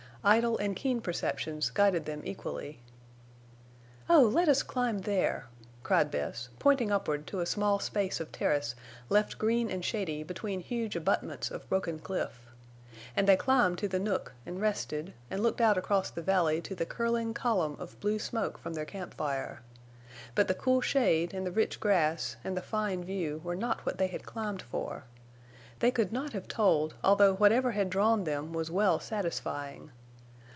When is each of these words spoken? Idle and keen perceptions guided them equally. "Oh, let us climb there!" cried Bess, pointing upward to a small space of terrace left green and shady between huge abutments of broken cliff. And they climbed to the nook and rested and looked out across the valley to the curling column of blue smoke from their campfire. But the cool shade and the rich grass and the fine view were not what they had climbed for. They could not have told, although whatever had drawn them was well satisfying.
Idle 0.23 0.55
and 0.59 0.75
keen 0.75 1.01
perceptions 1.01 1.71
guided 1.71 2.05
them 2.05 2.21
equally. 2.23 2.79
"Oh, 4.07 4.21
let 4.21 4.47
us 4.47 4.61
climb 4.61 4.99
there!" 4.99 5.47
cried 5.81 6.11
Bess, 6.11 6.49
pointing 6.59 6.91
upward 6.91 7.25
to 7.25 7.39
a 7.39 7.47
small 7.47 7.79
space 7.79 8.19
of 8.19 8.31
terrace 8.31 8.75
left 9.09 9.39
green 9.39 9.71
and 9.71 9.83
shady 9.83 10.21
between 10.21 10.59
huge 10.59 10.95
abutments 10.95 11.49
of 11.49 11.67
broken 11.69 11.97
cliff. 11.97 12.51
And 13.15 13.27
they 13.27 13.35
climbed 13.35 13.79
to 13.79 13.87
the 13.87 13.97
nook 13.97 14.35
and 14.45 14.61
rested 14.61 15.15
and 15.31 15.41
looked 15.41 15.59
out 15.59 15.75
across 15.75 16.11
the 16.11 16.21
valley 16.21 16.61
to 16.61 16.75
the 16.75 16.85
curling 16.85 17.33
column 17.33 17.75
of 17.79 17.99
blue 17.99 18.19
smoke 18.19 18.59
from 18.59 18.75
their 18.75 18.85
campfire. 18.85 19.63
But 20.35 20.47
the 20.47 20.53
cool 20.53 20.81
shade 20.81 21.33
and 21.33 21.47
the 21.47 21.51
rich 21.51 21.79
grass 21.79 22.35
and 22.43 22.55
the 22.55 22.61
fine 22.61 23.03
view 23.03 23.41
were 23.43 23.55
not 23.55 23.87
what 23.87 23.97
they 23.97 24.05
had 24.09 24.27
climbed 24.27 24.61
for. 24.61 25.05
They 25.79 25.89
could 25.89 26.13
not 26.13 26.33
have 26.33 26.47
told, 26.47 26.93
although 27.03 27.33
whatever 27.33 27.71
had 27.71 27.89
drawn 27.89 28.25
them 28.25 28.53
was 28.53 28.69
well 28.69 28.99
satisfying. 28.99 29.89